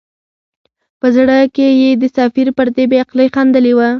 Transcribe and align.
په 0.99 1.07
زړه 1.15 1.37
کې 1.55 1.67
یې 1.81 1.89
د 2.01 2.03
سفیر 2.17 2.47
پر 2.57 2.67
دې 2.75 2.83
بې 2.91 2.97
عقلۍ 3.03 3.27
خندلي 3.35 3.73
وه. 3.77 3.89